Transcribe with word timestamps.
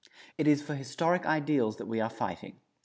It 0.35 0.47
is 0.47 0.63
for 0.63 0.73
historic 0.73 1.27
ideals 1.27 1.77
that 1.77 1.85
we 1.85 2.01
are 2.01 2.09
fighting. 2.09 2.55